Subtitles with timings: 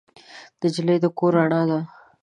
[0.61, 1.79] نجلۍ د کور رڼا ده.